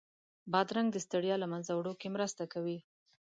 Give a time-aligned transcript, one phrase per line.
[0.51, 2.77] بادرنګ د ستړیا له منځه وړو کې مرسته کوي.